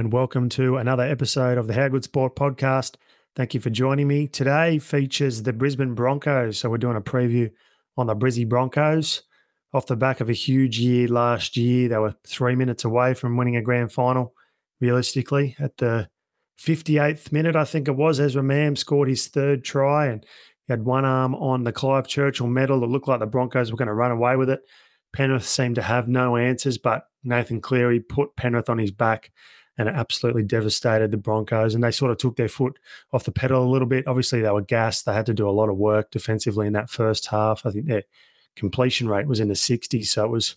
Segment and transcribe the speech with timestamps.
[0.00, 2.94] And welcome to another episode of the How Good Sport podcast.
[3.36, 4.28] Thank you for joining me.
[4.28, 6.56] Today features the Brisbane Broncos.
[6.56, 7.50] So, we're doing a preview
[7.98, 9.24] on the Brizzy Broncos
[9.74, 11.90] off the back of a huge year last year.
[11.90, 14.32] They were three minutes away from winning a grand final,
[14.80, 15.54] realistically.
[15.58, 16.08] At the
[16.58, 20.24] 58th minute, I think it was, Ezra Mam scored his third try and
[20.66, 22.82] he had one arm on the Clive Churchill medal.
[22.82, 24.60] It looked like the Broncos were going to run away with it.
[25.12, 29.30] Penrith seemed to have no answers, but Nathan Cleary put Penrith on his back
[29.80, 31.74] and it absolutely devastated the Broncos.
[31.74, 32.78] And they sort of took their foot
[33.14, 34.06] off the pedal a little bit.
[34.06, 35.06] Obviously, they were gassed.
[35.06, 37.64] They had to do a lot of work defensively in that first half.
[37.64, 38.02] I think their
[38.56, 40.04] completion rate was in the 60s.
[40.04, 40.56] So it was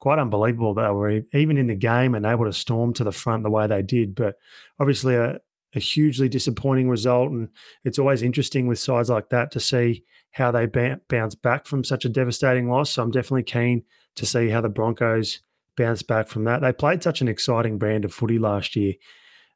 [0.00, 3.12] quite unbelievable that they were even in the game and able to storm to the
[3.12, 4.16] front the way they did.
[4.16, 4.38] But
[4.80, 5.38] obviously, a,
[5.76, 7.30] a hugely disappointing result.
[7.30, 7.50] And
[7.84, 12.04] it's always interesting with sides like that to see how they bounce back from such
[12.04, 12.90] a devastating loss.
[12.90, 13.84] So I'm definitely keen
[14.16, 15.42] to see how the Broncos
[15.76, 16.60] bounce back from that.
[16.60, 18.94] They played such an exciting brand of footy last year.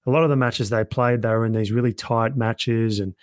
[0.07, 3.15] A lot of the matches they played, they were in these really tight matches and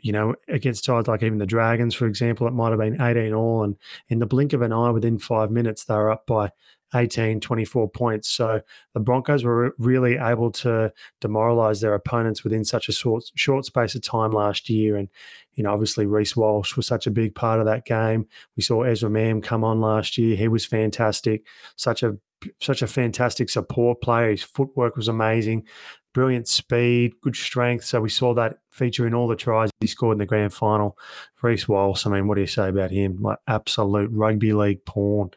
[0.00, 3.32] you know, against sides like even the Dragons, for example, it might have been 18
[3.32, 3.64] all.
[3.64, 3.76] And
[4.08, 6.50] in the blink of an eye, within five minutes, they were up by
[6.94, 8.28] 18, 24 points.
[8.28, 8.60] So
[8.94, 13.94] the Broncos were really able to demoralize their opponents within such a short, short space
[13.94, 14.96] of time last year.
[14.96, 15.08] And,
[15.54, 18.26] you know, obviously Reece Walsh was such a big part of that game.
[18.56, 20.36] We saw Ezra Mam come on last year.
[20.36, 21.46] He was fantastic.
[21.76, 22.18] Such a
[22.60, 24.30] such a fantastic support player.
[24.30, 25.66] His footwork was amazing,
[26.12, 27.84] brilliant speed, good strength.
[27.84, 30.96] So we saw that feature in all the tries he scored in the grand final.
[31.42, 33.18] Reece Walsh, I mean, what do you say about him?
[33.20, 35.30] Like absolute rugby league porn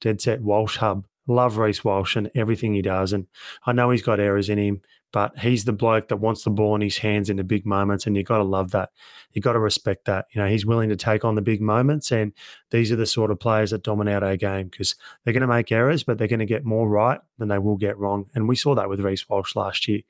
[0.00, 1.04] dead set Walsh hub.
[1.26, 3.12] Love Reece Walsh and everything he does.
[3.12, 3.26] And
[3.66, 4.80] I know he's got errors in him,
[5.12, 8.06] but he's the bloke that wants the ball in his hands in the big moments.
[8.06, 8.90] And you got to love that.
[9.32, 10.26] You got to respect that.
[10.32, 12.12] You know, he's willing to take on the big moments.
[12.12, 12.32] And
[12.70, 15.72] these are the sort of players that dominate our game because they're going to make
[15.72, 18.26] errors, but they're going to get more right than they will get wrong.
[18.34, 20.00] And we saw that with Reece Walsh last year.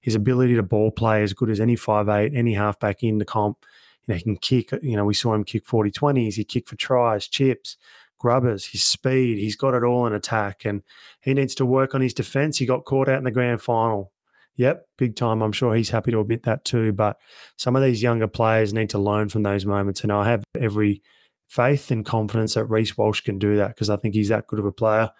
[0.00, 3.24] His ability to ball play as good as any five eight, any halfback in the
[3.24, 3.64] comp.
[4.06, 6.68] You know, he can kick, you know, we saw him kick 40 20s, he kicked
[6.68, 7.78] for tries, chips
[8.24, 9.36] grubbers, his speed.
[9.36, 10.82] He's got it all in attack, and
[11.20, 12.56] he needs to work on his defense.
[12.56, 14.12] He got caught out in the grand final.
[14.56, 15.42] Yep, big time.
[15.42, 16.92] I'm sure he's happy to admit that too.
[16.92, 17.18] But
[17.56, 21.02] some of these younger players need to learn from those moments, and I have every
[21.48, 24.58] faith and confidence that Reece Walsh can do that because I think he's that good
[24.58, 25.10] of a player.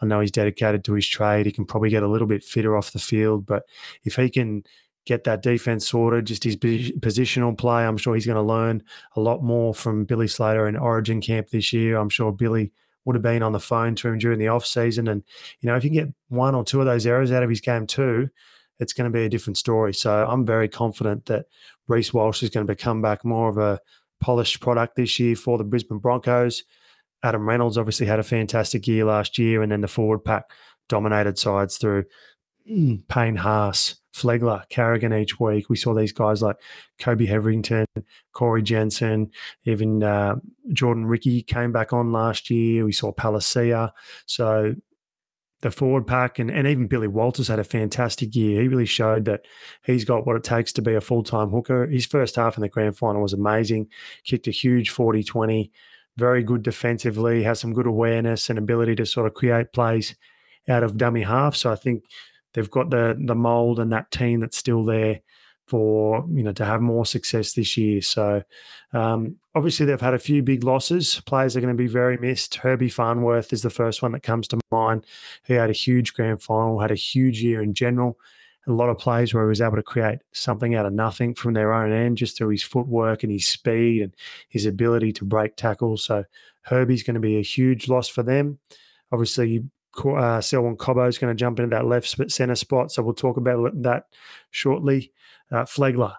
[0.00, 1.46] I know he's dedicated to his trade.
[1.46, 3.64] He can probably get a little bit fitter off the field, but
[4.04, 4.64] if he can
[5.06, 7.84] get that defense sorted, just his positional play.
[7.84, 8.82] I'm sure he's going to learn
[9.16, 11.98] a lot more from Billy Slater in Origin camp this year.
[11.98, 12.72] I'm sure Billy
[13.04, 15.08] would have been on the phone to him during the off season.
[15.08, 15.22] And,
[15.60, 17.86] you know, if you get one or two of those errors out of his game
[17.86, 18.30] too,
[18.78, 19.94] it's going to be a different story.
[19.94, 21.46] So I'm very confident that
[21.88, 23.80] Reece Walsh is going to become back more of a
[24.20, 26.64] polished product this year for the Brisbane Broncos.
[27.22, 30.44] Adam Reynolds obviously had a fantastic year last year, and then the forward pack
[30.88, 32.04] dominated sides through
[33.08, 35.68] Payne Haas, Flegler, Carrigan each week.
[35.68, 36.56] We saw these guys like
[36.98, 37.86] Kobe Hetherington,
[38.32, 39.30] Corey Jensen,
[39.64, 40.36] even uh,
[40.72, 42.84] Jordan Riki came back on last year.
[42.84, 43.90] We saw Palasia.
[44.26, 44.74] So
[45.64, 48.60] the forward pack and, and even Billy Walters had a fantastic year.
[48.60, 49.46] He really showed that
[49.82, 51.86] he's got what it takes to be a full time hooker.
[51.86, 53.88] His first half in the grand final was amazing,
[54.24, 55.72] kicked a huge 40 20,
[56.18, 60.14] very good defensively, has some good awareness and ability to sort of create plays
[60.68, 61.56] out of dummy half.
[61.56, 62.04] So I think
[62.52, 65.20] they've got the the mold and that team that's still there
[65.66, 68.02] for you know to have more success this year.
[68.02, 68.42] So
[68.92, 71.20] um, obviously they've had a few big losses.
[71.26, 72.56] Players are going to be very missed.
[72.56, 75.06] Herbie Farnworth is the first one that comes to mind.
[75.44, 78.18] He had a huge grand final, had a huge year in general.
[78.66, 81.52] A lot of plays where he was able to create something out of nothing from
[81.52, 84.14] their own end just through his footwork and his speed and
[84.48, 86.04] his ability to break tackles.
[86.04, 86.24] So
[86.62, 88.58] Herbie's going to be a huge loss for them.
[89.12, 89.64] Obviously,
[90.02, 92.90] uh, Selwyn Cobbo is going to jump into that left centre spot.
[92.90, 94.06] So we'll talk about that
[94.50, 95.12] shortly.
[95.50, 96.14] Uh, Flegler,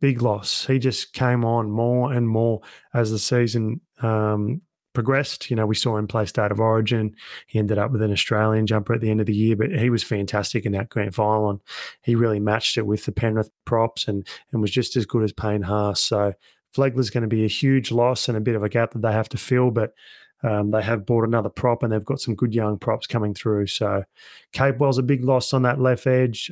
[0.00, 0.66] big loss.
[0.66, 2.60] He just came on more and more
[2.94, 5.50] as the season um, progressed.
[5.50, 7.14] You know, we saw him play State of Origin.
[7.46, 9.90] He ended up with an Australian jumper at the end of the year, but he
[9.90, 11.50] was fantastic in that grand final.
[11.50, 11.60] And
[12.02, 15.32] he really matched it with the Penrith props and, and was just as good as
[15.32, 16.00] Payne Haas.
[16.00, 16.34] So
[16.74, 19.12] Flegler's going to be a huge loss and a bit of a gap that they
[19.12, 19.70] have to fill.
[19.70, 19.94] But
[20.42, 23.68] um, they have bought another prop and they've got some good young props coming through.
[23.68, 24.04] So
[24.52, 26.50] Capewell's a big loss on that left edge.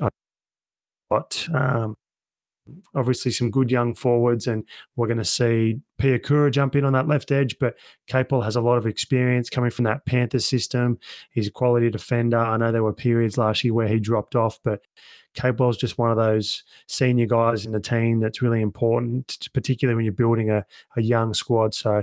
[1.08, 1.96] But um,
[2.94, 4.64] obviously some good young forwards, and
[4.96, 7.58] we're going to see Piakura jump in on that left edge.
[7.58, 7.76] But
[8.08, 10.99] Capewell has a lot of experience coming from that Panthers system.
[11.31, 12.38] He's a quality defender.
[12.38, 14.81] I know there were periods last year where he dropped off, but
[15.34, 20.05] Capewell's just one of those senior guys in the team that's really important, particularly when
[20.05, 20.64] you're building a,
[20.96, 21.75] a young squad.
[21.75, 22.02] So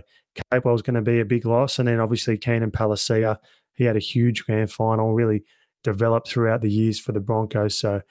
[0.52, 1.80] Capewell's going to be a big loss.
[1.80, 3.38] And then obviously Keenan Palasia,
[3.74, 5.44] he had a huge grand final, really
[5.84, 7.78] developed throughout the years for the Broncos.
[7.78, 8.02] So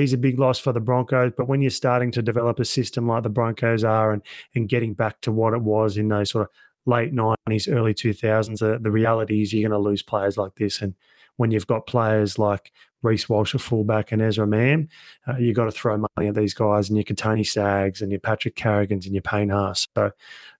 [0.00, 1.32] he's a big loss for the Broncos.
[1.36, 4.22] But when you're starting to develop a system like the Broncos are and
[4.54, 6.50] and getting back to what it was in those sort of
[6.86, 10.80] late 90s, early 2000s, the, the reality is you're going to lose players like this.
[10.80, 10.94] And
[11.36, 12.72] when you've got players like
[13.02, 14.88] Reece Walsh, a fullback, and Ezra Mam,
[15.26, 18.20] uh, you've got to throw money at these guys and your Kotoni Staggs and your
[18.20, 19.86] Patrick Carrigans and your Payne Haas.
[19.96, 20.12] So,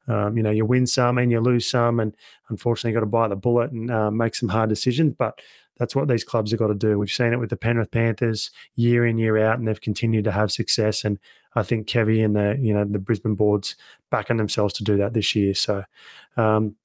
[0.09, 2.01] um, you know, you win some and you lose some.
[2.01, 2.15] And
[2.49, 5.15] unfortunately, you've got to bite the bullet and uh, make some hard decisions.
[5.17, 5.41] But
[5.79, 6.99] that's what these clubs have got to do.
[6.99, 10.33] We've seen it with the Penrith Panthers year in, year out, and they've continued to
[10.33, 11.05] have success.
[11.05, 11.19] And
[11.55, 13.77] I think Kevy and the you know the Brisbane boards
[14.11, 15.55] backing themselves to do that this year.
[15.55, 15.85] So,
[16.37, 16.77] um,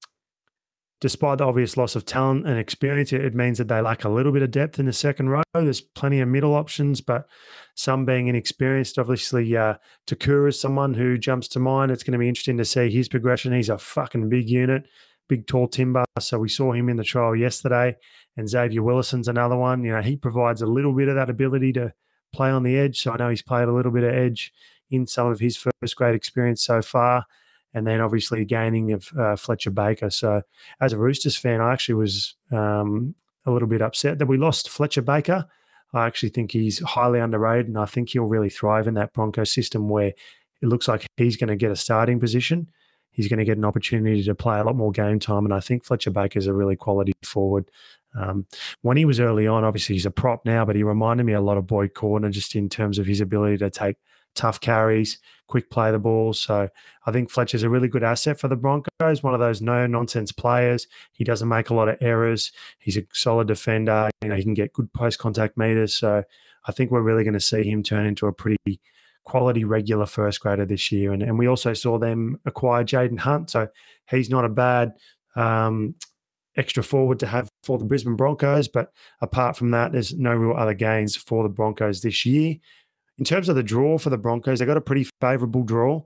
[1.02, 4.32] despite the obvious loss of talent and experience, it means that they lack a little
[4.32, 5.42] bit of depth in the second row.
[5.54, 7.28] There's plenty of middle options, but
[7.76, 9.00] some being inexperienced.
[9.00, 11.92] Obviously, uh, Te Kura is someone who jumps to mind.
[11.92, 13.52] It's going to be interesting to see his progression.
[13.52, 14.88] He's a fucking big unit,
[15.28, 16.06] big tall timber.
[16.20, 17.98] So we saw him in the trial yesterday,
[18.38, 19.84] and Xavier Willison's another one.
[19.84, 21.94] You know, he provides a little bit of that ability to
[22.34, 23.02] play on the edge.
[23.02, 24.54] So I know he's played a little bit of edge
[24.90, 27.26] in some of his first grade experience so far.
[27.74, 30.10] And then obviously gaining of uh, Fletcher Baker.
[30.10, 30.42] So
[30.82, 34.70] as a Roosters fan, I actually was um, a little bit upset that we lost
[34.70, 35.46] Fletcher Baker.
[35.94, 39.44] I actually think he's highly underrated, and I think he'll really thrive in that Bronco
[39.44, 40.14] system where
[40.62, 42.70] it looks like he's going to get a starting position.
[43.12, 45.60] He's going to get an opportunity to play a lot more game time, and I
[45.60, 47.70] think Fletcher Baker is a really quality forward.
[48.16, 48.46] Um,
[48.82, 51.42] when he was early on, obviously he's a prop now, but he reminded me a
[51.42, 53.98] lot of Boyd Cordner just in terms of his ability to take
[54.36, 56.34] tough carries, quick play the ball.
[56.34, 56.70] So
[57.06, 60.32] I think Fletcher's a really good asset for the Broncos, one of those no nonsense
[60.32, 60.88] players.
[61.12, 62.52] He doesn't make a lot of errors.
[62.80, 64.10] He's a solid defender.
[64.22, 65.94] You know, he can get good post contact meters.
[65.94, 66.24] So
[66.66, 68.80] I think we're really going to see him turn into a pretty
[69.24, 71.12] quality regular first grader this year.
[71.12, 73.50] And, and we also saw them acquire Jaiyden Hunt.
[73.50, 73.68] So
[74.10, 74.94] he's not a bad
[75.36, 75.96] um,
[76.56, 78.68] extra forward to have for the Brisbane Broncos.
[78.68, 78.92] But
[79.22, 82.56] apart from that, there's no real other gains for the Broncos this year.
[83.18, 86.04] In terms of the draw for the Broncos, they got a pretty favourable draw.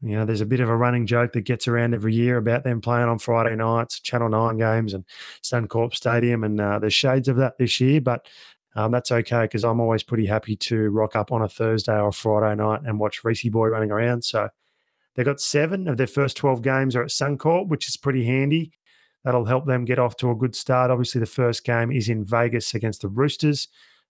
[0.00, 2.62] You know, there's a bit of a running joke that gets around every year about
[2.62, 5.04] them playing on Friday nights, Channel 9 games and
[5.42, 6.44] Suncorp Stadium.
[6.44, 8.28] And uh, there's shades of that this year, but
[8.76, 12.12] um, that's okay because I'm always pretty happy to rock up on a Thursday or
[12.12, 14.24] Friday night and watch Reece Boy running around.
[14.24, 14.48] So
[15.16, 18.70] they've got seven of their first 12 games are at Suncorp, which is pretty handy.
[19.28, 20.90] That'll help them get off to a good start.
[20.90, 23.68] Obviously, the first game is in Vegas against the Roosters.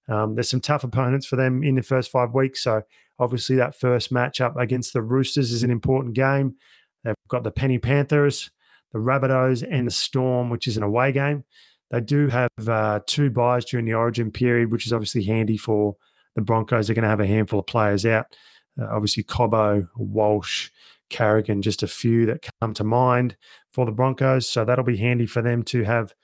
[0.09, 2.63] Um, there's some tough opponents for them in the first five weeks.
[2.63, 2.83] So
[3.19, 6.55] obviously that first matchup against the Roosters is an important game.
[7.03, 8.53] They've got the Penny Panthers,
[8.93, 11.43] the Rabbitohs, and the Storm, which is an away game.
[11.91, 15.97] They do have uh, two buys during the Origin period, which is obviously handy for
[16.37, 16.87] the Broncos.
[16.87, 18.37] They're going to have a handful of players out.
[18.81, 20.71] Uh, obviously, Cobbo, Walsh,
[21.11, 23.37] Carrigan, just a few that come to mind
[23.73, 24.49] for the Broncos.
[24.49, 26.15] So that'll be handy for them to have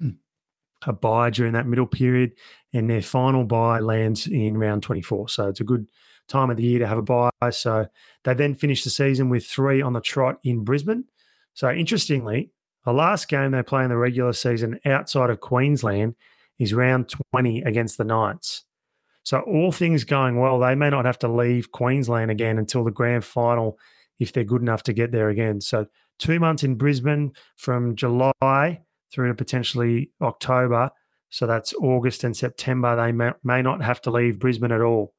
[0.86, 2.32] a buy during that middle period,
[2.72, 5.28] and their final buy lands in round 24.
[5.28, 5.88] So it's a good
[6.28, 7.30] time of the year to have a buy.
[7.50, 7.86] So
[8.24, 11.04] they then finish the season with three on the trot in Brisbane.
[11.54, 12.50] So interestingly,
[12.84, 16.14] the last game they play in the regular season outside of Queensland
[16.58, 18.64] is round 20 against the Knights.
[19.22, 22.90] So all things going well, they may not have to leave Queensland again until the
[22.90, 23.78] grand final
[24.20, 25.60] if they're good enough to get there again.
[25.60, 25.86] So
[26.20, 30.90] two months in Brisbane from July through to potentially October.
[31.30, 32.94] So that's August and September.
[32.94, 35.14] They may, may not have to leave Brisbane at all,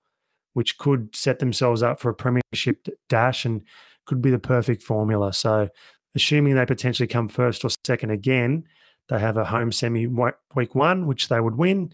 [0.54, 3.64] which could set themselves up for a premiership dash and
[4.06, 5.34] could be the perfect formula.
[5.34, 5.70] So,
[6.16, 8.66] assuming they potentially come first or second again,
[9.10, 11.92] they have a home semi week one, which they would win,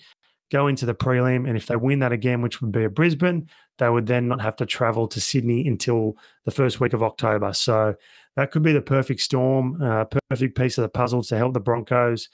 [0.52, 1.48] go into the prelim.
[1.48, 4.42] And if they win that again, which would be a Brisbane, they would then not
[4.42, 7.54] have to travel to Sydney until the first week of October.
[7.54, 7.96] So
[8.36, 11.60] that could be the perfect storm, uh, perfect piece of the puzzle to help the
[11.60, 12.30] Broncos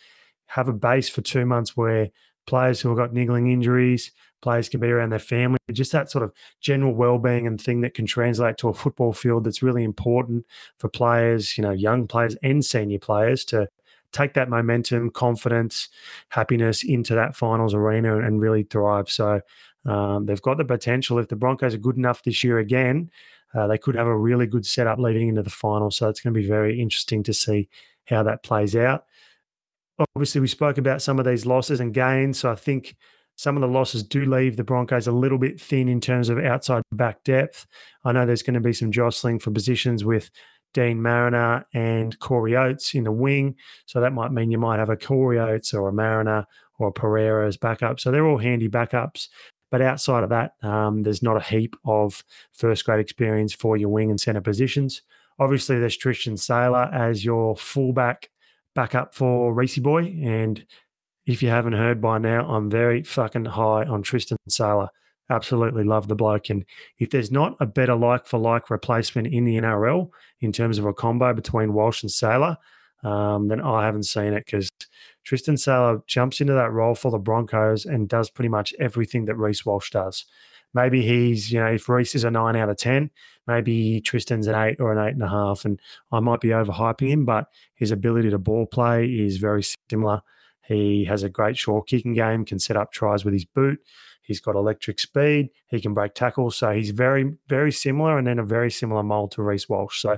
[0.48, 2.10] have a base for two months where
[2.46, 6.24] players who have got niggling injuries, players can be around their family, just that sort
[6.24, 10.46] of general well-being and thing that can translate to a football field that's really important
[10.78, 13.68] for players, you know, young players and senior players to
[14.14, 15.90] take that momentum, confidence,
[16.30, 19.10] happiness into that finals arena and, really thrive.
[19.10, 19.42] So
[19.86, 21.20] um, they've got the potential.
[21.20, 23.10] If the Broncos are good enough this year again,
[23.54, 25.92] uh, they could have a really good setup leading into the final.
[25.92, 27.70] So it's going to be very interesting to see
[28.08, 29.06] how that plays out.
[30.16, 32.40] Obviously, we spoke about some of these losses and gains.
[32.40, 32.96] So I think
[33.36, 36.38] some of the losses do leave the Broncos a little bit thin in terms of
[36.40, 37.66] outside back depth.
[38.04, 40.30] I know there's going to be some jostling for positions with
[40.74, 43.56] Deine Mariner and Corey Oates in the wing.
[43.86, 46.46] So that might mean you might have a Corey Oates or a Mariner
[46.80, 48.00] or a Pereira as backup.
[48.00, 49.30] So they're all handy backups.
[49.72, 53.90] But outside of that, um, there's not a heap of first grade experience for your
[53.90, 55.02] wing and centre positions.
[55.40, 58.30] Obviously, there's Tristan Sailor as your fullback
[58.76, 60.16] backup for Reece Boy.
[60.24, 60.64] And
[61.26, 64.90] if you haven't heard by now, I'm very fucking high on Tristan Sailor.
[65.30, 66.50] Absolutely love the bloke.
[66.50, 66.66] And
[67.00, 70.10] if there's not a better like for like replacement in the NRL
[70.42, 72.58] in terms of a combo between Walsh and Sailor,
[73.04, 74.70] um, then I haven't seen it because
[75.24, 79.36] Tristan Sailor jumps into that role for the Broncos and does pretty much everything that
[79.36, 80.26] Reece Walsh does.
[80.74, 83.12] Maybe he's, you know, if Reece is a nine out of 10,
[83.46, 85.66] maybe Tristan's an eight or an eight and a half.
[85.66, 85.80] And
[86.12, 90.22] I might be overhyping him, but his ability to ball play is very similar.
[90.66, 93.80] He has a great short kicking game, can set up tries with his boot.
[94.24, 95.50] He's got electric speed.
[95.68, 96.58] He can break tackles.
[96.58, 100.02] So he's very, very similar and then a very similar mold to Reece Walsh.
[100.02, 100.18] So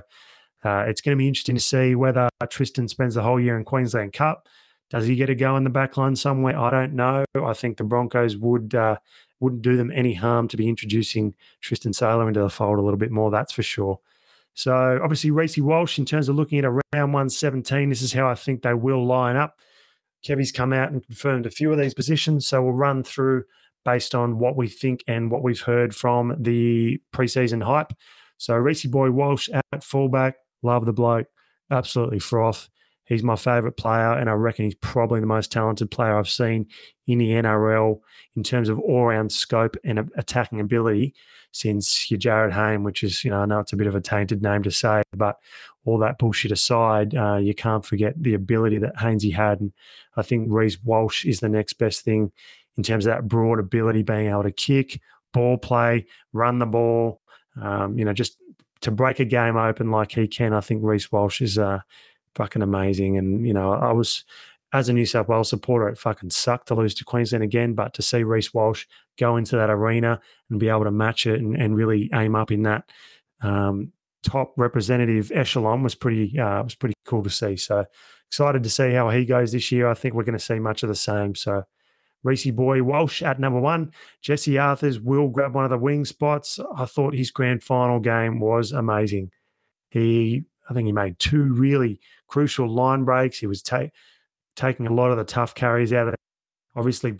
[0.64, 3.64] uh, it's going to be interesting to see whether Tristan spends the whole year in
[3.64, 4.48] Queensland Cup.
[4.90, 6.58] Does he get a go in the back line somewhere?
[6.58, 7.24] I don't know.
[7.34, 8.96] I think the Broncos would uh,
[9.40, 12.98] wouldn't do them any harm to be introducing Tristan Sailor into the fold a little
[12.98, 13.30] bit more.
[13.30, 13.98] That's for sure.
[14.54, 18.28] So obviously, Reece Walsh, in terms of looking at a round 117, this is how
[18.28, 19.58] I think they will line up.
[20.26, 22.46] Kevy's come out and confirmed a few of these positions.
[22.46, 23.44] So we'll run through
[23.86, 27.92] based on what we think and what we've heard from the preseason hype.
[28.36, 31.28] So Reece Boy Walsh at fullback, love the bloke,
[31.70, 32.68] absolutely froth.
[33.04, 36.66] He's my favourite player, and I reckon he's probably the most talented player I've seen
[37.06, 38.00] in the NRL
[38.34, 41.14] in terms of all-round scope and attacking ability
[41.52, 44.00] since your Jarryd Hayne, which is, you know, I know it's a bit of a
[44.00, 45.36] tainted name to say, but
[45.84, 49.60] all that bullshit aside, uh, you can't forget the ability that Hainesy had.
[49.60, 49.72] And
[50.16, 52.32] I think Reece Walsh is the next best thing
[52.76, 55.00] in terms of that broad ability, being able to kick,
[55.32, 57.20] ball play, run the ball,
[57.60, 58.36] um, you know, just
[58.82, 60.52] to break a game open like he can.
[60.52, 61.80] I think Reece Walsh is uh,
[62.34, 63.16] fucking amazing.
[63.16, 64.24] And, you know, I was,
[64.72, 67.74] as a New South Wales supporter, it fucking sucked to lose to Queensland again.
[67.74, 68.86] But to see Reece Walsh
[69.18, 72.50] go into that arena and be able to match it and, and really aim up
[72.50, 72.84] in that
[73.40, 73.92] um,
[74.22, 77.56] top representative echelon was pretty uh, was pretty cool to see.
[77.56, 77.84] So
[78.28, 79.88] excited to see how he goes this year.
[79.88, 81.34] I think we're going to see much of the same.
[81.34, 81.64] So
[82.26, 83.92] Reece Boy Walsh at number one.
[84.20, 86.58] Jesse Arthars will grab one of the wing spots.
[86.76, 89.30] I thought his grand final game was amazing.
[89.90, 93.38] He, I think he made two really crucial line breaks.
[93.38, 93.90] He was ta-
[94.56, 96.20] taking a lot of the tough carries out of it.
[96.74, 97.14] Obviously,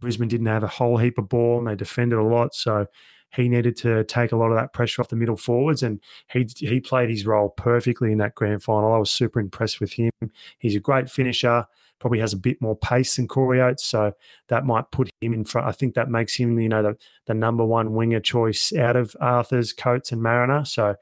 [0.00, 2.54] Brisbane didn't have a whole heap of ball and they defended a lot.
[2.54, 2.86] So
[3.34, 6.46] he needed to take a lot of that pressure off the middle forwards, and he
[6.56, 8.92] he played his role perfectly in that grand final.
[8.92, 10.10] I was super impressed with him.
[10.58, 11.66] He's a great finisher
[12.02, 14.12] probably has a bit more pace than Corey Oates, so
[14.48, 15.68] that might put him in front.
[15.68, 16.96] I think that makes him, you know, the,
[17.26, 20.64] the number one winger choice out of Arthars, Coates, and Mariner.
[20.64, 20.96] So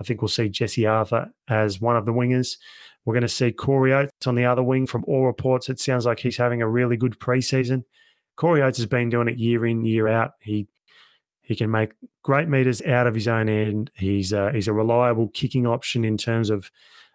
[0.00, 2.56] I think we'll see Jesse Arthur as one of the wingers.
[3.04, 4.86] We're going to see Corey Oates on the other wing.
[4.86, 7.84] From all reports, it sounds like he's having a really good preseason.
[8.36, 10.32] Corey Oates has been doing it year in, year out.
[10.40, 10.68] He
[11.46, 11.92] he can make
[12.24, 13.88] great meters out of his own end.
[13.94, 16.72] He's uh, he's a reliable kicking option in terms of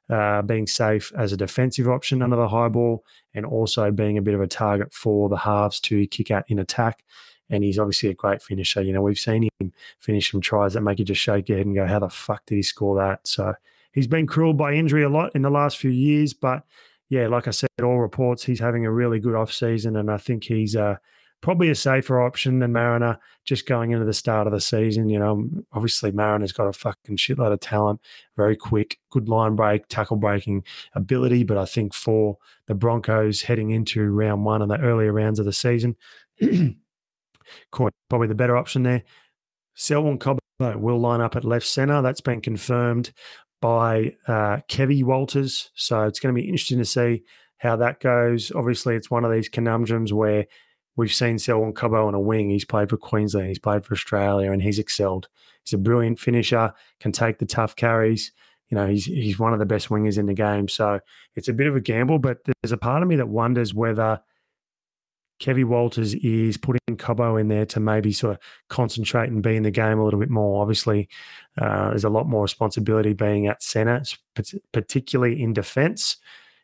[0.09, 4.21] uh, being safe as a defensive option under the high ball and also being a
[4.21, 7.03] bit of a target for the halves to kick out in attack.
[7.49, 8.81] And he's obviously a great finisher.
[8.81, 11.67] You know, we've seen him finish some tries that make you just shake your head
[11.67, 13.27] and go, how the fuck did he score that?
[13.27, 13.53] So
[13.91, 16.33] he's been cruel by injury a lot in the last few years.
[16.33, 16.63] But
[17.09, 19.97] yeah, like I said, all reports, he's having a really good off season.
[19.97, 20.95] And I think he's uh,
[21.41, 25.09] probably a safer option than Mariner just going into the start of the season.
[25.09, 27.99] You know, obviously Mariner's got a fucking shitload of talent,
[28.37, 31.43] very quick, good line break, tackle breaking ability.
[31.43, 35.45] But I think for the Broncos heading into round one and the earlier rounds of
[35.45, 35.95] the season,
[37.71, 39.03] probably the better option there.
[39.73, 40.39] Selwyn Cobbo
[40.75, 42.01] will line up at left centre.
[42.01, 43.11] That's been confirmed
[43.61, 45.71] by uh, Kevy Walters.
[45.73, 47.23] So it's going to be interesting to see
[47.57, 48.51] how that goes.
[48.53, 50.45] Obviously, it's one of these conundrums where
[51.01, 52.51] We've seen Selwyn Cobbo on a wing.
[52.51, 55.29] He's played for Queensland, he's played for Australia, and he's excelled.
[55.63, 58.31] He's a brilliant finisher, can take the tough carries.
[58.69, 60.67] You know, he's he's one of the best wingers in the game.
[60.67, 60.99] So
[61.35, 64.21] it's a bit of a gamble, but there's a part of me that wonders whether
[65.41, 68.39] Kevy Walters is putting Cobbo in there to maybe sort of
[68.69, 70.61] concentrate and be in the game a little bit more.
[70.61, 71.09] Obviously,
[71.59, 74.03] uh, there's a lot more responsibility being at centre,
[74.71, 76.17] particularly in defence.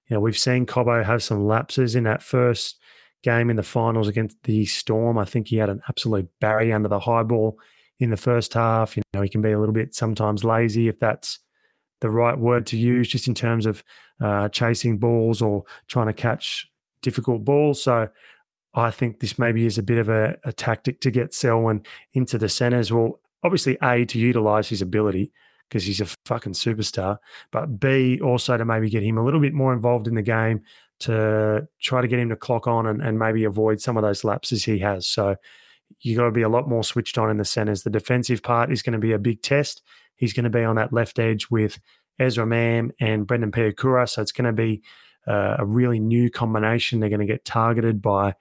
[0.08, 2.78] You know, we've seen Cobbo have some lapses in that first
[3.24, 5.18] game in the finals against the Storm.
[5.18, 7.60] I think he had an absolute barrier under the high ball
[8.00, 8.96] in the first half.
[8.96, 11.40] You know, he can be a little bit sometimes lazy if that's
[12.02, 13.84] the right word to use, just in terms of
[14.22, 16.70] uh, chasing balls or trying to catch
[17.02, 17.82] difficult balls.
[17.82, 18.08] So
[18.74, 21.84] I think this maybe is a bit of a, a tactic to get Selwyn
[22.14, 22.92] into the centres.
[22.92, 25.32] Well, obviously, A, to utilise his ability
[25.68, 27.18] because he's a fucking superstar,
[27.52, 30.62] but B, also to maybe get him a little bit more involved in the game
[31.00, 34.24] to try to get him to clock on and, and maybe avoid some of those
[34.24, 35.06] lapses he has.
[35.06, 35.36] So
[36.02, 37.84] you got to be a lot more switched on in the centers.
[37.84, 39.84] The defensive part is going to be a big test.
[40.16, 41.80] He's going to be on that left edge with
[42.20, 44.10] Ezra Mam and Brendan Piakura.
[44.10, 44.82] So it's going to be
[45.28, 47.00] uh, a really new combination.
[47.00, 48.34] They're going to get targeted by,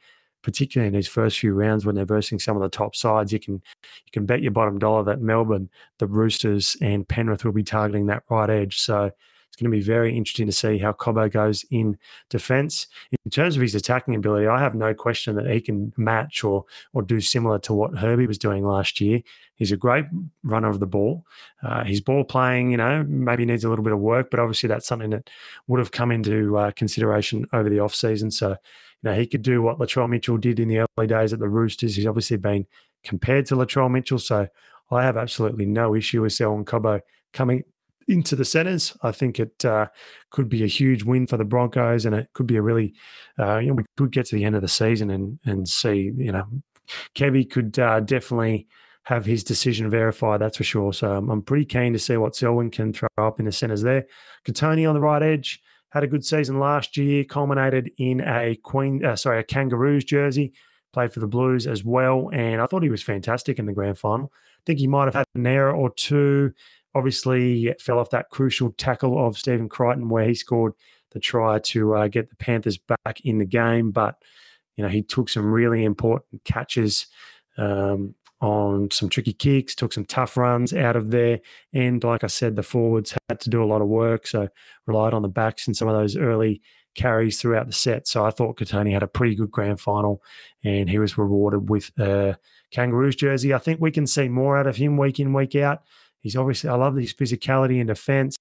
[0.47, 3.33] particularly in these first few rounds when they're versing some of the top sides.
[3.33, 7.51] You can you can bet your bottom dollar that Melbourne, the Roosters, and Penrith will
[7.51, 8.79] be targeting that right edge.
[8.79, 9.11] So
[9.57, 11.97] it's going to be very interesting to see how Cobbo goes in
[12.29, 12.89] defence.
[13.25, 16.67] In terms of his attacking ability, I have no question that he can match or
[16.93, 19.23] or do similar to what Herbie was doing last year.
[19.55, 20.05] He's a great
[20.43, 21.25] runner of the ball.
[21.63, 24.69] Uh, his ball playing, you know, maybe needs a little bit of work, but obviously
[24.69, 25.31] that's something that
[25.69, 28.31] would have come into uh, consideration over the off season.
[28.31, 28.57] So, you
[29.05, 31.97] know, he could do what Latrell Mitchell did in the early days at the Roosters.
[31.97, 32.67] He's obviously been
[33.05, 34.49] compared to Latrell Mitchell, so
[34.91, 37.01] I have absolutely no issue with Selwyn Cobbo
[37.33, 37.65] coming
[38.09, 38.97] into the centres.
[39.03, 39.87] I think it uh,
[40.31, 42.95] could be a huge win for the Broncos, and it could be a really,
[43.39, 46.13] uh, you know, we could get to the end of the season and and see,
[46.17, 46.47] you know,
[47.15, 48.67] Kevy could uh, definitely
[49.05, 50.41] have his decision verified.
[50.41, 50.93] That's for sure.
[50.93, 53.83] So um, I'm pretty keen to see what Selwyn can throw up in the centres
[53.83, 54.07] there.
[54.45, 59.05] Kotoni on the right edge had a good season last year, culminated in a Queen,
[59.05, 60.53] uh, sorry, a Kangaroos jersey.
[60.93, 63.99] Played for the Blues as well, and I thought he was fantastic in the grand
[63.99, 64.33] final.
[64.33, 66.53] I think he might have had an error or two
[66.97, 70.73] obviously fell off that crucial tackle of Stephen Crichton where he scored
[71.13, 73.91] the try to uh, get the Panthers back in the game.
[73.91, 74.17] But,
[74.77, 77.07] you know, he took some really important catches
[77.59, 81.41] um, on some tricky kicks, took some tough runs out of there.
[81.73, 84.27] And like I said, the forwards had to do a lot of work.
[84.27, 84.49] So
[84.87, 86.61] relied on the backs in some of those early
[86.95, 88.09] carries throughout the set.
[88.09, 90.23] So I thought Kotoni had a pretty good grand final
[90.65, 92.37] and he was rewarded with a
[92.73, 93.55] Kangaroos jersey.
[93.55, 95.83] I think we can see more out of him week in, week out.
[96.27, 98.37] He's obviously, I love his physicality and defense,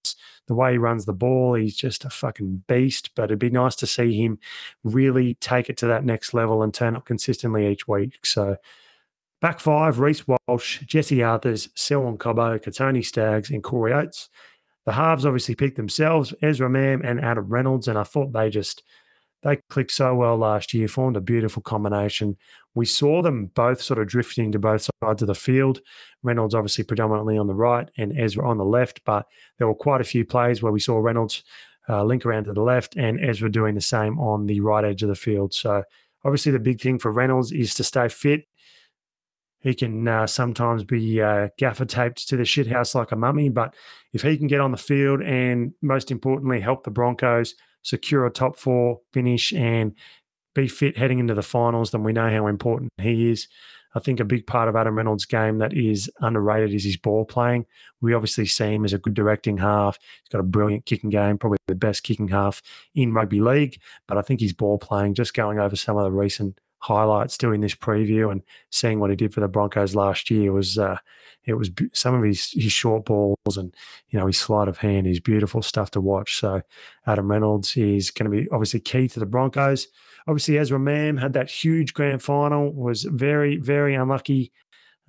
[0.47, 1.53] the way he runs the ball.
[1.53, 3.11] He's just a fucking beast.
[3.15, 4.39] But it'd be nice to see him
[4.83, 8.25] really take it to that next level and turn up consistently each week.
[8.25, 8.57] So,
[9.39, 14.29] back five Reece Walsh, Jesse Arthars, Selwyn Cobbo, Kotoni Staggs, and Corey Oates.
[14.87, 18.81] The halves obviously picked themselves, Ezra Mam and Adam Reynolds, and I thought they just
[19.43, 22.35] they clicked so well last year, formed a beautiful combination.
[22.75, 25.79] We saw them both sort of drifting to both sides of the field.
[26.23, 29.25] Reynolds obviously predominantly on the right and Ezra on the left, but
[29.57, 31.43] there were quite a few plays where we saw Reynolds
[31.87, 35.03] uh, link around to the left and Ezra doing the same on the right edge
[35.03, 35.53] of the field.
[35.53, 35.83] So
[36.25, 38.45] obviously the big thing for Reynolds is to stay fit.
[39.59, 43.73] He can uh, sometimes be uh, gaffer taped to the shithouse like a mummy, but
[44.13, 48.31] if he can get on the field and most importantly help the Broncos secure a
[48.31, 49.93] top four finish and
[50.55, 53.47] be fit heading into the finals, then we know how important he is.
[53.93, 57.23] I think a big part of Adam Reynolds' game that is underrated is his ball
[57.23, 57.65] playing.
[58.01, 59.97] We obviously see him as a good directing half.
[60.23, 62.61] He's got a brilliant kicking game, probably the best kicking half
[62.93, 63.79] in rugby league.
[64.07, 67.61] But I think his ball playing, just going over some of the recent highlights doing
[67.61, 70.97] this preview and seeing what he did for the Broncos last year was uh,
[71.45, 73.73] it was some of his his short balls and
[74.09, 76.39] you know his sleight of hand is beautiful stuff to watch.
[76.39, 76.61] So
[77.07, 79.87] Adam Reynolds is going to be obviously key to the Broncos.
[80.27, 84.51] Obviously, Ezra Mam had that huge grand final, was very very unlucky.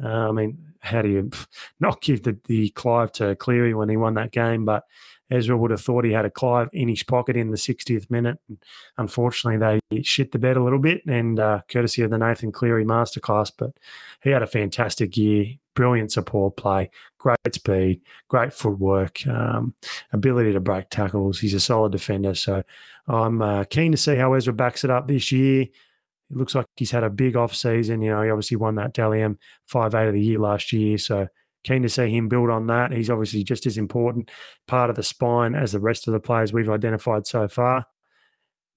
[0.03, 1.31] Uh, I mean, how do you
[1.81, 4.65] not give the, the Clive to Cleary when he won that game?
[4.65, 4.85] But
[5.31, 8.39] Ezra would have thought he had a Clive in his pocket in the 60th minute.
[8.49, 8.59] And
[8.99, 12.85] unfortunately, they shit the bed a little bit, and uh, courtesy of the Nathan Cleary
[12.85, 13.51] masterclass.
[13.57, 13.73] But
[14.23, 19.75] he had a fantastic year, brilliant support play, great speed, great footwork, um,
[20.12, 21.41] ability to break tackles.
[21.41, 22.35] He's a solid defender.
[22.35, 22.62] So
[23.09, 25.62] I'm uh, keen to see how Ezra backs it up this year.
[25.62, 28.03] It looks like he's had a big off season.
[28.03, 30.99] You know, he obviously won that Dally M 5 8 of the year last year.
[30.99, 31.29] So
[31.66, 32.92] keen to see him build on that.
[32.92, 34.31] He's obviously just as important
[34.66, 37.87] part of the spine as the rest of the players we've identified so far.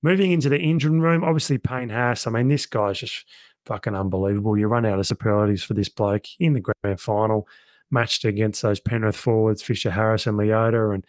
[0.02, 2.26] Moving into the engine room, obviously Payne Haas.
[2.26, 3.26] I mean, this guy's just
[3.66, 4.58] fucking unbelievable.
[4.58, 7.48] You run out of superlatives for this bloke in the grand final,
[7.92, 10.94] matched against those Penrith forwards, Fisher Harris and Leota.
[10.94, 11.06] And,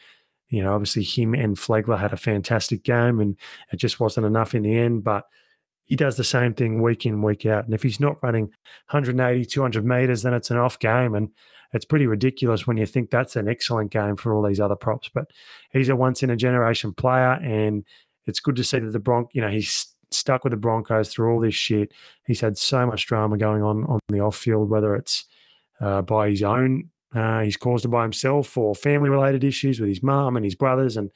[0.49, 3.37] you know, obviously him and Flegler had a fantastic game and
[3.73, 5.05] it just wasn't enough in the end.
[5.05, 5.25] But
[5.85, 7.65] he does the same thing week in, week out.
[7.65, 8.45] And if he's not running
[8.91, 11.15] 180, 200 meters, then it's an off game.
[11.15, 11.31] And
[11.73, 15.11] it's pretty ridiculous when you think that's an excellent game for all these other props.
[15.13, 15.31] But
[15.73, 17.85] he's a once in a generation player, and
[18.27, 21.33] it's good to see that the Bronc, you know, he's stuck with the Broncos through
[21.33, 21.93] all this shit.
[22.27, 25.25] He's had so much drama going on on the off field, whether it's
[25.81, 29.89] uh, by his own, uh, he's caused it by himself, or family related issues with
[29.89, 31.11] his mum and his brothers, and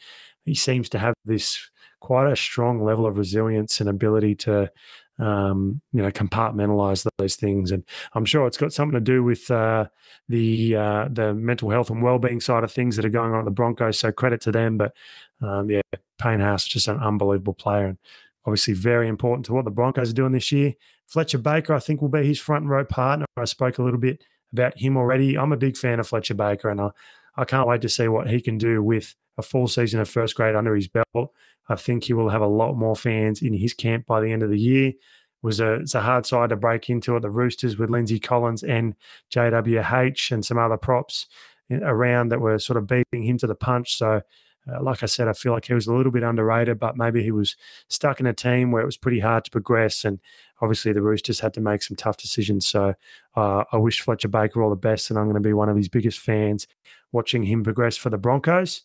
[0.45, 4.71] he seems to have this quite a strong level of resilience and ability to
[5.19, 7.71] um, you know, compartmentalize those things.
[7.71, 9.87] And I'm sure it's got something to do with uh,
[10.29, 13.45] the uh, the mental health and well-being side of things that are going on at
[13.45, 13.99] the Broncos.
[13.99, 14.77] So credit to them.
[14.79, 14.95] But
[15.41, 15.83] um, yeah,
[16.19, 17.99] Payne Haas just an unbelievable player and
[18.47, 20.75] obviously very important to what the Broncos are doing this year.
[21.07, 23.27] Fletcher Baker, I think, will be his front row partner.
[23.37, 25.37] I spoke a little bit about him already.
[25.37, 26.91] I'm a big fan of Fletcher Baker, and I,
[27.37, 30.35] I can't wait to see what he can do with a full season of first
[30.35, 31.33] grade under his belt,
[31.69, 34.43] I think he will have a lot more fans in his camp by the end
[34.43, 34.89] of the year.
[34.89, 34.97] It
[35.43, 38.63] was a it's a hard side to break into at the Roosters with Lindsay Collins
[38.63, 38.95] and
[39.33, 41.27] JWH and some other props
[41.71, 43.97] around that were sort of beating him to the punch.
[43.97, 44.23] So
[44.71, 47.23] uh, like I said, I feel like he was a little bit underrated, but maybe
[47.23, 47.57] he was
[47.89, 50.05] stuck in a team where it was pretty hard to progress.
[50.05, 50.21] And
[50.63, 52.67] obviously, the Roosters had to make some tough decisions.
[52.67, 52.95] So
[53.37, 55.77] uh, I wish Fletcher Baker all the best, and I'm going to be one of
[55.77, 56.67] his biggest fans
[57.13, 58.83] watching him progress for the Broncos.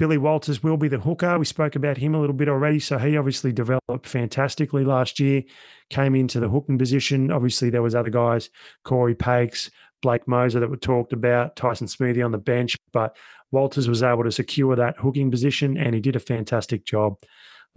[0.00, 1.38] Billy Walters will be the hooker.
[1.38, 2.78] We spoke about him a little bit already.
[2.78, 5.42] So he obviously developed fantastically last year,
[5.90, 7.30] came into the hooking position.
[7.30, 8.48] Obviously, there was other guys,
[8.82, 13.14] Corey Pakes, Blake Mozer that were talked about, Tyson Smoothy on the bench, but
[13.50, 17.16] Walters was able to secure that hooking position and he did a fantastic job.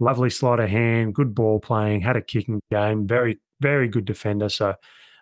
[0.00, 4.48] Lovely sleight of hand, good ball playing, had a kicking game, very, very good defender.
[4.48, 4.76] So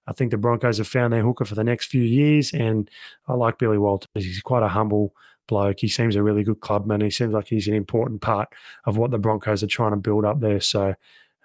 [0.06, 2.52] I think the Broncos have found their hooker for the next few years.
[2.52, 2.88] And
[3.26, 4.06] I like Billy Walters.
[4.14, 5.14] He's quite a humble
[5.46, 5.80] bloke.
[5.80, 7.00] He seems a really good clubman.
[7.00, 8.48] He seems like he's an important part
[8.84, 10.60] of what the Broncos are trying to build up there.
[10.60, 10.94] So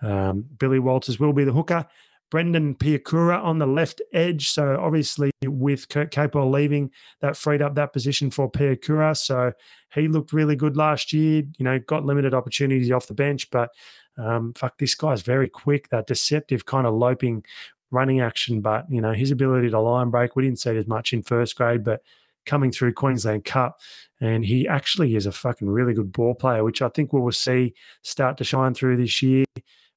[0.01, 1.85] um, Billy Walters will be the hooker.
[2.29, 4.49] Brendan Piakura on the left edge.
[4.49, 9.15] So obviously, with Kurt Capewell leaving, that freed up that position for Piakura.
[9.15, 9.53] So
[9.93, 11.43] he looked really good last year.
[11.57, 13.69] You know, got limited opportunities off the bench, but
[14.17, 15.89] um, fuck, this guy's very quick.
[15.89, 17.45] That deceptive kind of loping
[17.91, 20.35] running action, but you know his ability to line break.
[20.35, 22.01] We didn't see it as much in first grade, but
[22.47, 23.79] coming through Queensland Cup,
[24.19, 27.31] and he actually is a fucking really good ball player, which I think we will
[27.31, 29.45] see start to shine through this year.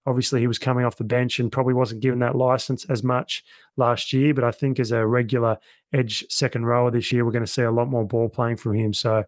[0.06, 3.44] Obviously, he was coming off the bench and probably wasn't given that license as much
[3.76, 4.34] last year.
[4.34, 5.58] But I think as a regular
[5.92, 8.74] edge second rower this year, we're going to see a lot more ball playing from
[8.74, 8.92] him.
[8.92, 9.24] So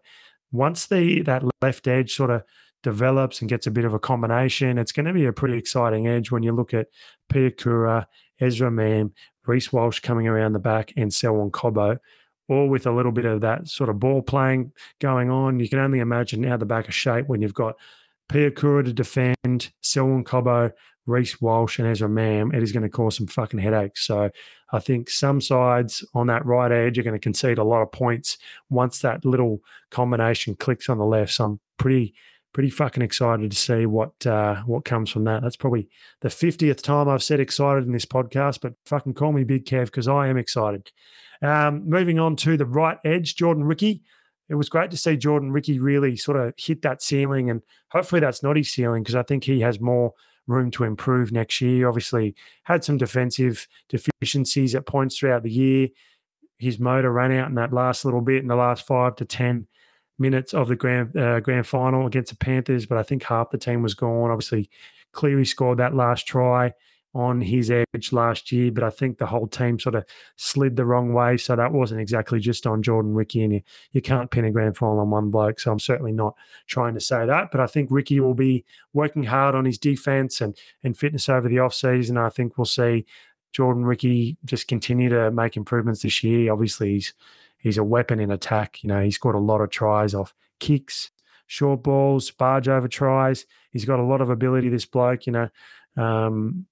[0.51, 2.43] once the that left edge sort of
[2.81, 6.07] develops and gets a bit of a combination, it's going to be a pretty exciting
[6.07, 6.87] edge when you look at
[7.31, 8.05] Piakura,
[8.39, 9.13] Ezra Mam,
[9.45, 11.97] Reece Walsh coming around the back, and Selwyn Cobbo,
[12.49, 15.59] all with a little bit of that sort of ball playing going on.
[15.59, 17.75] You can only imagine now the back of shape when you've got
[18.29, 20.71] Piakura to defend, Selwyn Cobbo,
[21.05, 24.05] Reece Walsh, and Ezra Mam, it is going to cause some fucking headaches.
[24.05, 24.29] So
[24.71, 27.91] I think some sides on that right edge are going to concede a lot of
[27.91, 28.37] points
[28.69, 29.59] once that little
[29.91, 31.33] combination clicks on the left.
[31.33, 32.13] So I'm pretty
[32.53, 35.41] pretty fucking excited to see what uh, what comes from that.
[35.41, 35.89] That's probably
[36.21, 39.85] the fiftieth time I've said excited in this podcast, but fucking call me Big Kev
[39.85, 40.91] because I am excited.
[41.41, 44.01] Um, moving on to the right edge, Jordan Riki
[44.49, 48.21] it was great to see Jordan Riki really sort of hit that ceiling, and hopefully
[48.21, 50.13] that's not his ceiling because I think he has more
[50.47, 51.87] room to improve next year.
[51.87, 55.87] Obviously, had some defensive deficiencies at points throughout the year.
[56.57, 59.67] His motor ran out in that last little bit in the last five to ten
[60.19, 63.57] minutes of the grand uh, grand final against the Panthers, but I think half the
[63.57, 64.31] team was gone.
[64.31, 64.69] Obviously,
[65.11, 66.73] Cleary scored that last try
[67.15, 70.03] on his edge last year, but I think the whole team sort of
[70.35, 71.37] slid the wrong way.
[71.37, 74.77] So that wasn't exactly just on Jordan Riki, and you, you can't pin a grand
[74.77, 75.59] final on one bloke.
[75.59, 76.35] So I'm certainly not
[76.67, 80.41] trying to say that, but I think Riki will be working hard on his defense
[80.41, 82.17] and and fitness over the off season.
[82.17, 83.05] I think we'll see
[83.51, 86.51] Jordan Riki just continue to make improvements this year.
[86.51, 87.13] Obviously, he's
[87.63, 88.83] he's a weapon in attack.
[88.83, 91.09] You know, he scored a lot of tries off kicks,
[91.47, 93.45] short balls, barge over tries.
[93.71, 94.69] He's got a lot of ability.
[94.69, 95.49] This bloke, you know.
[95.97, 96.67] Um,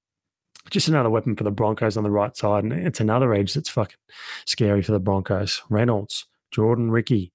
[0.69, 2.63] just another weapon for the Broncos on the right side.
[2.63, 3.97] And it's another edge that's fucking
[4.45, 5.63] scary for the Broncos.
[5.69, 7.34] Reynolds, Jordan Riki,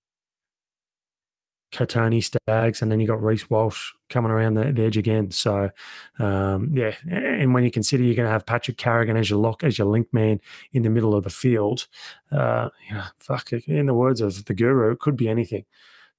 [1.72, 5.30] Kotoni Staggs, and then you got Reece Walsh coming around the, the edge again.
[5.30, 5.70] So,
[6.18, 6.94] um, yeah.
[7.10, 9.88] And when you consider you're going to have Patrick Carrigan as your lock, as your
[9.88, 10.40] link man
[10.72, 11.86] in the middle of the field,
[12.32, 15.64] uh, you know, fuck, in the words of the guru, it could be anything.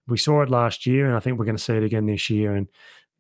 [0.08, 2.30] We saw it last year, and I think we're going to see it again this
[2.30, 2.56] year.
[2.56, 2.68] And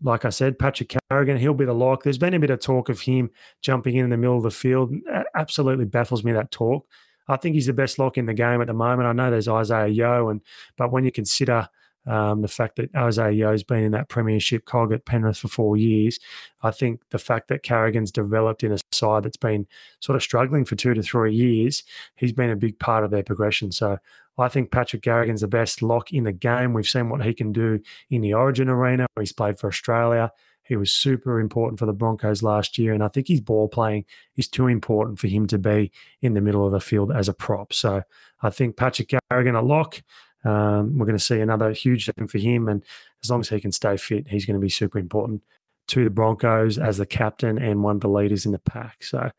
[0.01, 2.03] like I said, Patrick Carrigan, he'll be the lock.
[2.03, 3.29] There's been a bit of talk of him
[3.61, 4.93] jumping in, in the middle of the field.
[5.05, 6.85] That absolutely baffles me that talk.
[7.27, 9.07] I think he's the best lock in the game at the moment.
[9.07, 10.41] I know there's Isaah Yeo, and
[10.77, 11.67] but when you consider
[12.07, 15.77] um, the fact that Isaah Yeo's been in that premiership cog at Penrith for four
[15.77, 16.19] years,
[16.61, 19.67] I think the fact that Carrigan's developed in a side that's been
[19.99, 21.83] sort of struggling for two to three years,
[22.15, 23.71] he's been a big part of their progression.
[23.71, 23.97] So
[24.37, 26.73] I think Patrick Carrigan's the best lock in the game.
[26.73, 29.07] We've seen what he can do in the Origin arena.
[29.19, 30.31] He's played for Australia.
[30.67, 34.03] He was super important for the Broncos last year, and I think his ball playing
[34.35, 35.91] is too important for him to be
[36.21, 37.71] in the middle of the field as a prop.
[37.71, 38.03] So
[38.41, 40.01] I think Patrick Carrigan a lock.
[40.47, 42.83] Um, we're going to see another huge thing for him, and
[43.23, 45.43] as long as he can stay fit, he's going to be super important
[45.89, 49.03] to the Broncos as the captain and one of the leaders in the pack.
[49.03, 49.31] So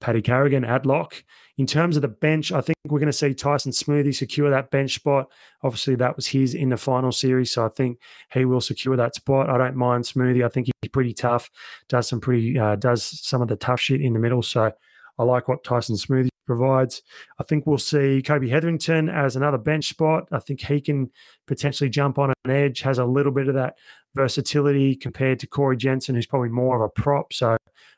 [0.00, 1.24] Paddy Carrigan at lock.
[1.56, 4.70] In terms of the bench, I think we're going to see Tyson Smoothy secure that
[4.70, 5.30] bench spot.
[5.62, 7.98] Obviously, that was his in the final series, so I think
[8.32, 9.48] he will secure that spot.
[9.48, 10.44] I don't mind Smoothy.
[10.44, 11.48] I think he's pretty tough.
[11.88, 14.42] Does some pretty uh, does some of the tough shit in the middle.
[14.42, 14.72] So
[15.18, 17.02] I like what Tyson Smoothy's provides.
[17.38, 20.28] I think we'll see Kobe Hetherington as another bench spot.
[20.32, 21.10] I think he can
[21.46, 23.76] potentially jump on an edge, has a little bit of that
[24.14, 27.32] versatility compared to Corey Jensen, who's probably more of a prop.
[27.32, 27.56] So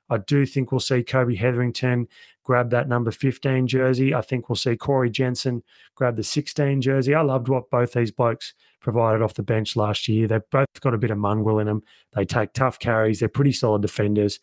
[0.08, 2.08] I do think we'll see Kobe Hetherington
[2.44, 4.14] grab that number 15 jersey.
[4.14, 5.62] I think we'll see Corey Jensen
[5.96, 7.14] grab the 16 jersey.
[7.14, 10.28] I loved what both these blokes provided off the bench last year.
[10.28, 11.82] They've both got a bit of mongrel in them.
[12.14, 13.18] They take tough carries.
[13.18, 14.38] They're pretty solid defenders,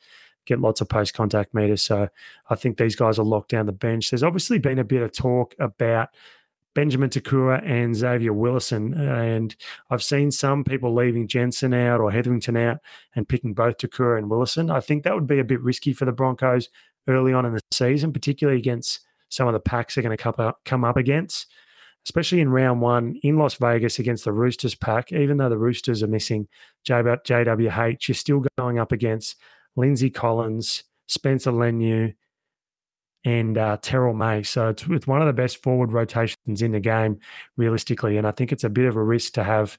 [0.46, 1.82] get lots of post contact meters.
[1.82, 2.10] So
[2.50, 4.10] I think these guys are locked down the bench.
[4.10, 6.10] There's obviously been a bit of talk about
[6.76, 8.94] Benjamin Te Kura and Xavier Willison.
[8.96, 9.56] And
[9.90, 12.80] I've seen some people leaving Jensen out or Hetherington out
[13.16, 14.72] and picking both Te Kura and Willison.
[14.72, 16.70] I think that would be a bit risky for the Broncos
[17.08, 20.84] early on in the season, particularly against some of the packs they're going to come
[20.84, 21.48] up against,
[22.06, 25.12] especially in round one in Las Vegas against the Roosters pack.
[25.12, 26.48] Even though the Roosters are missing
[26.88, 29.36] JWH, you're still going up against
[29.76, 32.14] Lindsay Collins, Spencer Leniu,
[33.26, 34.44] and uh, Terrell May.
[34.44, 37.20] So it's, it's one of the best forward rotations in the game,
[37.56, 38.18] realistically.
[38.18, 39.78] And I think it's a bit of a risk to have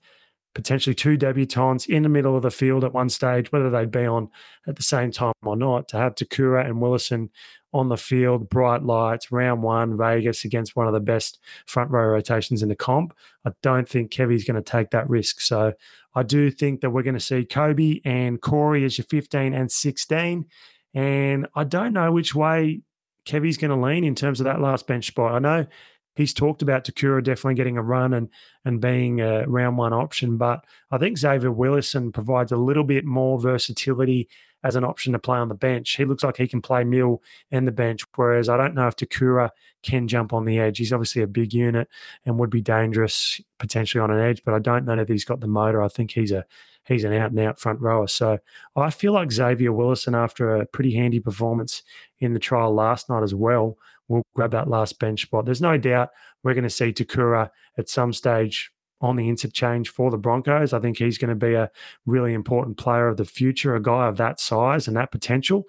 [0.54, 4.07] potentially two debutants in the middle of the field at one stage, whether they'd be
[4.07, 4.30] on
[4.66, 7.30] at the same time or not, to have Te Kura and Willison
[7.72, 12.07] on the field, bright lights, round one, Vegas against one of the best front row
[12.07, 13.12] rotations in the comp.
[13.44, 15.40] I don't think Kevy's going to take that risk.
[15.40, 15.72] So
[16.14, 19.70] I do think that we're going to see Kobe and Corey as your 15 and
[19.70, 20.46] 16.
[20.94, 22.83] And I don't know which way
[23.27, 25.33] Kevy's going to lean in terms of that last bench spot.
[25.33, 25.66] I know
[26.14, 28.29] he's talked about Te Kura definitely getting a run and
[28.64, 33.05] and being a round one option, but I think Xavier Willison provides a little bit
[33.05, 34.29] more versatility
[34.62, 35.96] as an option to play on the bench.
[35.96, 38.96] He looks like he can play middle and the bench, whereas I don't know if
[38.96, 39.53] Te Kura
[39.85, 40.79] can jump on the edge.
[40.79, 41.88] He's obviously a big unit
[42.25, 45.40] and would be dangerous potentially on an edge, but I don't know if he's got
[45.40, 45.83] the motor.
[45.83, 46.44] I think he's a
[46.87, 48.07] he's an out and out front rower.
[48.07, 48.38] So
[48.77, 51.83] I feel like Xavier Willison, after a pretty handy performance
[52.18, 55.44] in the trial last night as well, will grab that last bench spot.
[55.44, 56.11] There's no doubt
[56.42, 58.70] we're going to see Te Kura at some stage
[59.01, 60.73] on the interchange for the Broncos.
[60.73, 61.70] I think he's going to be a
[62.07, 65.64] really important player of the future, a guy of that size and that potential.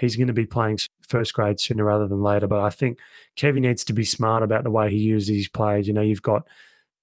[0.00, 2.46] He's going to be playing first grade sooner rather than later.
[2.46, 2.98] But I think
[3.36, 5.86] Kevin needs to be smart about the way he uses his players.
[5.86, 6.46] You know, you've got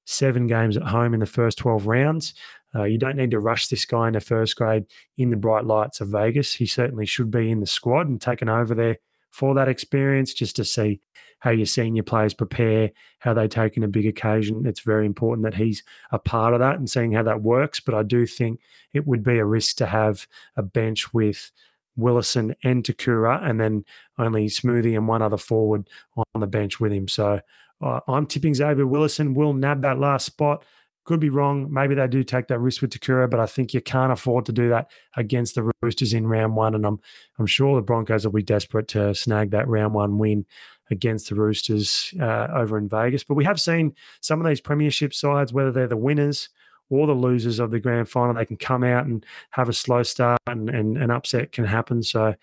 [0.06, 2.34] seven games at home in the first 12 rounds.
[2.76, 4.86] Uh, you don't need to rush this guy into first grade
[5.18, 6.54] in the bright lights of Vegas.
[6.54, 8.98] He certainly should be in the squad and taken over there
[9.32, 11.00] for that experience just to see
[11.40, 14.66] how your senior players prepare, how they take in a big occasion.
[14.66, 17.80] It's very important that he's a part of that and seeing how that works.
[17.80, 18.60] But I do think
[18.94, 21.52] it would be a risk to have a bench with
[21.98, 23.84] Willison and Te Kura and then
[24.18, 27.08] only Smoothy and one other forward on the bench with him.
[27.08, 27.42] So
[27.82, 30.64] uh, I'm tipping Xavier Willison will nab that last spot.
[31.04, 31.72] Could be wrong.
[31.72, 34.46] Maybe they do take that risk with Te Kura, but I think you can't afford
[34.48, 36.76] to do that against the Roosters in round one.
[36.76, 37.00] And I'm
[37.40, 40.46] I'm sure the Broncos will be desperate to snag that round one win
[40.92, 43.24] against the Roosters uh, over in Vegas.
[43.24, 46.50] But we have seen some of these premiership sides, whether they're the winners
[46.90, 50.04] or the losers of the grand final, they can come out and have a slow
[50.04, 52.02] start and, an upset can happen.
[52.02, 52.34] So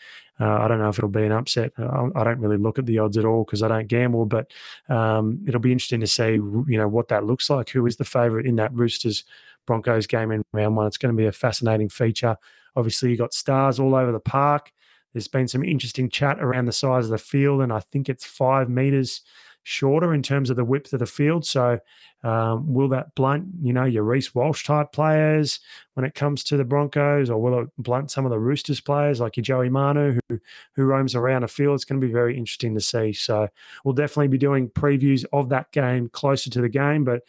[0.41, 1.73] uh, I don't know if it'll be an upset.
[1.79, 4.51] I, I don't really look at the odds at all because I don't gamble, but
[4.89, 7.71] um, it'll be interesting to see, you know, what that looks like.
[7.71, 9.25] Who is the favourite in that Roosters
[9.67, 10.87] Broncos game in round one?
[10.87, 12.37] It's going to be a fascinating feature.
[12.77, 14.73] Obviously, you got stars all over the park.
[15.13, 18.27] There's been some interesting chat around the size of the field, and I think it's
[18.27, 19.23] five meters
[19.65, 21.45] shorter in terms of the width of the field.
[21.45, 21.81] So,
[22.23, 25.61] um, will that blunt, you know, your Reece Walsh type players
[25.95, 29.21] when it comes to the Broncos, or will it blunt some of the Roosters players
[29.21, 30.39] like your Joey Manu who
[30.75, 31.75] who roams around the field?
[31.75, 33.13] It's going to be very interesting to see.
[33.13, 33.49] So,
[33.85, 37.23] we'll definitely be doing previews of that game closer to the game, but.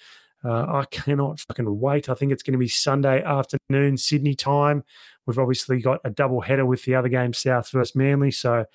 [0.43, 2.07] Uh, I cannot fucking wait.
[2.07, 4.83] I think it's going to be Sunday afternoon, Sydney time.
[5.25, 8.29] We've obviously got a double header with the other game, South versus Manly.
[8.29, 8.65] So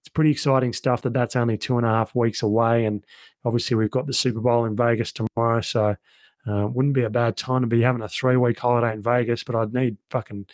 [0.00, 2.86] it's pretty exciting stuff that that's only two and a half weeks away.
[2.86, 3.04] And
[3.44, 5.60] obviously, we've got the Super Bowl in Vegas tomorrow.
[5.60, 5.96] So
[6.46, 9.44] uh, wouldn't be a bad time to be having a three week holiday in Vegas,
[9.44, 10.46] but I'd need fucking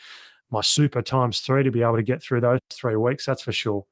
[0.51, 3.27] my super times three to be able to get through those three weeks.
[3.27, 3.85] That's for sure.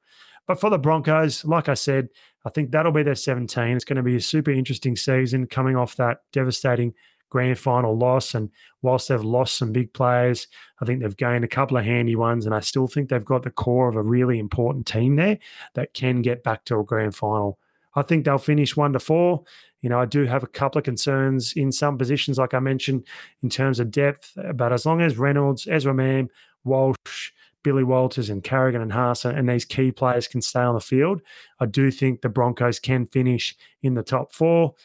[0.47, 2.09] But for the Broncos, like I said,
[2.45, 3.75] I think that'll be their 17.
[3.75, 6.93] It's going to be a super interesting season coming off that devastating
[7.35, 8.33] grand final loss.
[8.33, 8.49] And
[8.81, 10.47] whilst they've lost some big players,
[10.79, 12.45] I think they've gained a couple of handy ones.
[12.45, 15.37] And I still think they've got the core of a really important team there
[15.73, 17.59] that can get back to a grand final.
[17.93, 19.43] I think they'll finish one to four.
[19.81, 23.05] You know, I do have a couple of concerns in some positions, like I mentioned,
[23.43, 24.31] in terms of depth.
[24.53, 26.29] But as long as Reynolds, Ezra Mam,
[26.63, 27.31] Walsh,
[27.63, 31.21] Billy Walters and Carrigan and Haas and these key players can stay on the field,
[31.59, 34.75] I do think the Broncos can finish in the top four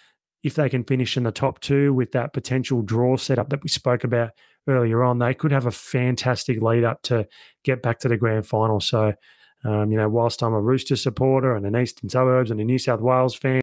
[0.42, 3.68] if they can finish in the top two with that potential draw setup that we
[3.68, 4.31] spoke about
[4.66, 7.26] earlier on, they could have a fantastic lead up to
[7.64, 8.81] get back to the grand final.
[8.81, 9.14] So
[9.62, 12.79] Um, you know, whilst I'm a Rooster supporter and an Eastern Suburbs and a New
[12.79, 13.61] South Wales fan,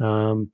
[0.00, 0.50] um,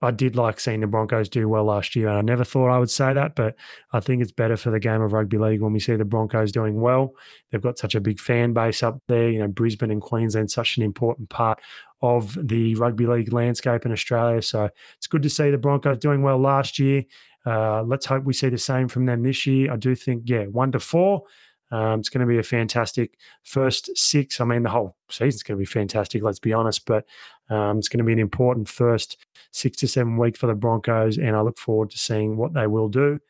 [0.00, 2.08] I did like seeing the Broncos do well last year.
[2.08, 3.54] And I never thought I would say that, but
[3.92, 6.52] I think it's better for the game of rugby league when we see the Broncos
[6.52, 7.12] doing well.
[7.50, 9.28] They've got such a big fan base up there.
[9.28, 11.60] You know, Brisbane and Queensland, such an important part
[12.02, 14.42] of the rugby league landscape in Australia.
[14.42, 17.04] So it's good to see the Broncos doing well last year.
[17.46, 19.72] Uh, let's hope we see the same from them this year.
[19.72, 21.22] I do think, yeah, one to four.
[21.70, 24.40] Um, it's going to be a fantastic first six.
[24.40, 27.06] I mean, the whole season's going to be fantastic, let's be honest, but
[27.48, 29.16] um, it's going to be an important first
[29.52, 32.66] six to seven weeks for the Broncos, and I look forward to seeing what they
[32.66, 33.20] will do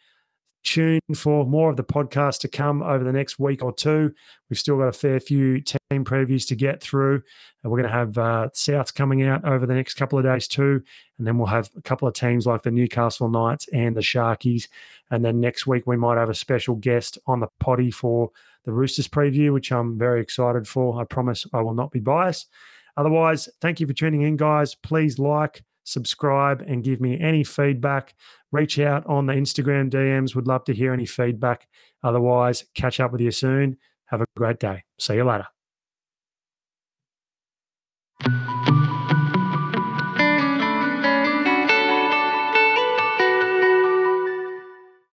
[0.63, 4.13] tune for more of the podcast to come over the next week or two.
[4.49, 7.23] We've still got a fair few team previews to get through.
[7.63, 10.49] And we're going to have uh, Souths coming out over the next couple of days
[10.49, 10.83] too.
[11.19, 14.69] And then we'll have a couple of teams like the Newcastle Knights and the Sharkies.
[15.11, 18.31] And then next week, we might have a special guest on the potty for
[18.65, 21.01] the Roosters preview, which I'm very excited for.
[21.01, 22.49] I promise I will not be biased.
[22.97, 24.75] Otherwise, thank you for tuning in, guys.
[24.75, 28.15] Please like, subscribe, and give me any feedback.
[28.51, 30.35] Reach out on the Instagram DMs.
[30.35, 31.69] Would love to hear any feedback.
[32.03, 33.79] Otherwise, catch up with you soon.
[34.07, 34.85] Have a great day.
[34.99, 35.47] See you later.